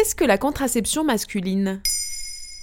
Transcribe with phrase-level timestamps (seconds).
[0.00, 1.82] qu'est-ce que la contraception masculine?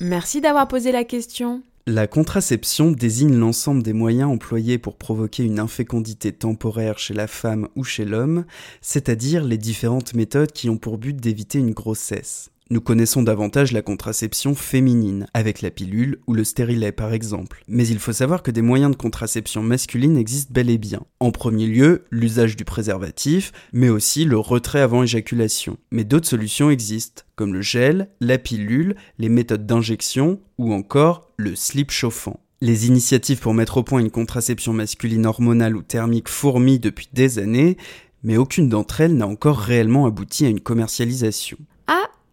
[0.01, 1.61] Merci d'avoir posé la question.
[1.86, 7.68] La contraception désigne l'ensemble des moyens employés pour provoquer une infécondité temporaire chez la femme
[7.75, 8.45] ou chez l'homme,
[8.81, 12.50] c'est-à-dire les différentes méthodes qui ont pour but d'éviter une grossesse.
[12.70, 17.63] Nous connaissons davantage la contraception féminine, avec la pilule ou le stérilet par exemple.
[17.70, 21.02] Mais il faut savoir que des moyens de contraception masculine existent bel et bien.
[21.21, 25.77] En premier lieu, l'usage du préservatif, mais aussi le retrait avant éjaculation.
[25.91, 31.55] Mais d'autres solutions existent, comme le gel, la pilule, les méthodes d'injection ou encore le
[31.55, 32.41] slip chauffant.
[32.59, 37.40] Les initiatives pour mettre au point une contraception masculine hormonale ou thermique fourmillent depuis des
[37.40, 37.77] années,
[38.23, 41.57] mais aucune d'entre elles n'a encore réellement abouti à une commercialisation.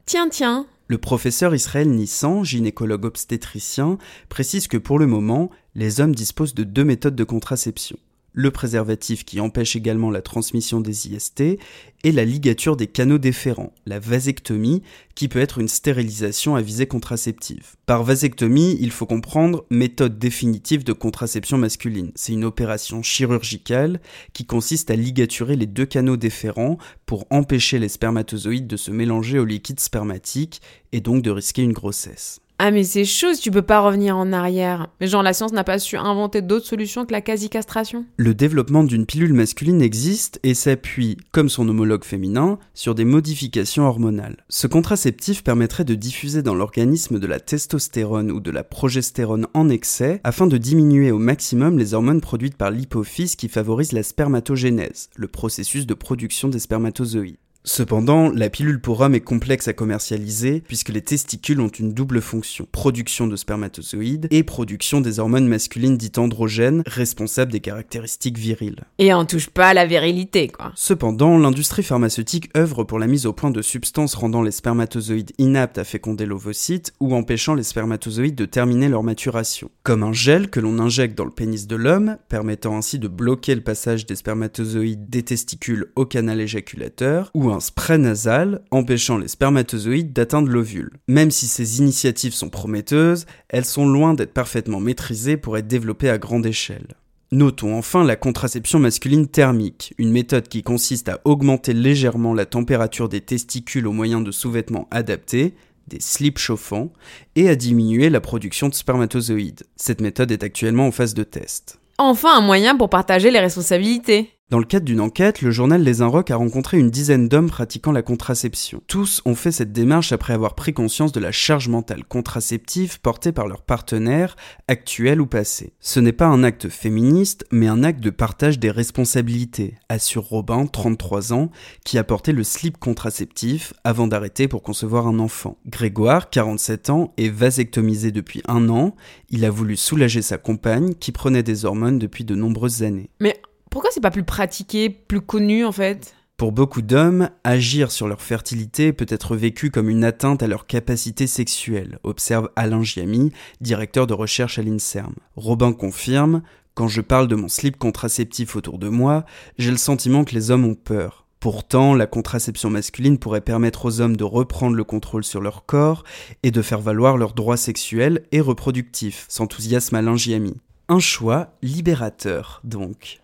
[0.06, 0.66] Tiens, tiens.
[0.86, 3.96] Le professeur Israël Nissan, gynécologue obstétricien,
[4.28, 7.96] précise que pour le moment, les hommes disposent de deux méthodes de contraception
[8.34, 11.58] le préservatif qui empêche également la transmission des IST,
[12.04, 14.82] et la ligature des canaux déférents, la vasectomie,
[15.14, 17.76] qui peut être une stérilisation à visée contraceptive.
[17.86, 22.12] Par vasectomie, il faut comprendre méthode définitive de contraception masculine.
[22.14, 24.00] C'est une opération chirurgicale
[24.34, 29.38] qui consiste à ligaturer les deux canaux déférents pour empêcher les spermatozoïdes de se mélanger
[29.38, 30.60] au liquide spermatique
[30.92, 32.40] et donc de risquer une grossesse.
[32.60, 34.86] Ah mais c'est chaud tu peux pas revenir en arrière.
[35.00, 38.84] Mais genre la science n'a pas su inventer d'autres solutions que la quasi-castration Le développement
[38.84, 44.44] d'une pilule masculine existe et s'appuie, comme son homologue féminin, sur des modifications hormonales.
[44.48, 49.68] Ce contraceptif permettrait de diffuser dans l'organisme de la testostérone ou de la progestérone en
[49.68, 55.10] excès afin de diminuer au maximum les hormones produites par l'hypophyse qui favorisent la spermatogénèse,
[55.16, 57.36] le processus de production des spermatozoïdes.
[57.66, 62.20] Cependant, la pilule pour homme est complexe à commercialiser puisque les testicules ont une double
[62.20, 68.84] fonction, production de spermatozoïdes et production des hormones masculines dites androgènes responsables des caractéristiques viriles.
[68.98, 70.72] Et on touche pas à la virilité, quoi.
[70.74, 75.78] Cependant, l'industrie pharmaceutique œuvre pour la mise au point de substances rendant les spermatozoïdes inaptes
[75.78, 79.70] à féconder l'ovocyte ou empêchant les spermatozoïdes de terminer leur maturation.
[79.84, 83.54] Comme un gel que l'on injecte dans le pénis de l'homme, permettant ainsi de bloquer
[83.54, 89.28] le passage des spermatozoïdes des testicules au canal éjaculateur, ou un spray nasal empêchant les
[89.28, 90.92] spermatozoïdes d'atteindre l'ovule.
[91.08, 96.10] Même si ces initiatives sont prometteuses, elles sont loin d'être parfaitement maîtrisées pour être développées
[96.10, 96.96] à grande échelle.
[97.32, 103.08] Notons enfin la contraception masculine thermique, une méthode qui consiste à augmenter légèrement la température
[103.08, 105.54] des testicules au moyen de sous-vêtements adaptés,
[105.88, 106.92] des slips chauffants,
[107.34, 109.64] et à diminuer la production de spermatozoïdes.
[109.76, 111.80] Cette méthode est actuellement en phase de test.
[111.98, 114.30] Enfin un moyen pour partager les responsabilités.
[114.54, 117.90] Dans le cadre d'une enquête, le journal Les Inrocks a rencontré une dizaine d'hommes pratiquant
[117.90, 118.80] la contraception.
[118.86, 123.32] Tous ont fait cette démarche après avoir pris conscience de la charge mentale contraceptive portée
[123.32, 124.36] par leur partenaire,
[124.68, 125.72] actuel ou passé.
[125.80, 130.66] Ce n'est pas un acte féministe, mais un acte de partage des responsabilités, assure Robin,
[130.66, 131.50] 33 ans,
[131.84, 135.58] qui a porté le slip contraceptif avant d'arrêter pour concevoir un enfant.
[135.66, 138.94] Grégoire, 47 ans, est vasectomisé depuis un an.
[139.30, 143.10] Il a voulu soulager sa compagne qui prenait des hormones depuis de nombreuses années.
[143.18, 143.40] Mais
[143.74, 146.14] pourquoi c'est pas plus pratiqué, plus connu en fait?
[146.36, 150.68] Pour beaucoup d'hommes, agir sur leur fertilité peut être vécu comme une atteinte à leur
[150.68, 155.14] capacité sexuelle, observe Alain Giamy, directeur de recherche à l'INSERM.
[155.34, 156.42] Robin confirme
[156.74, 159.24] Quand je parle de mon slip contraceptif autour de moi,
[159.58, 161.26] j'ai le sentiment que les hommes ont peur.
[161.40, 166.04] Pourtant, la contraception masculine pourrait permettre aux hommes de reprendre le contrôle sur leur corps
[166.44, 170.54] et de faire valoir leurs droits sexuels et reproductifs, s'enthousiasme Alain Giamy.
[170.88, 173.23] Un choix libérateur, donc.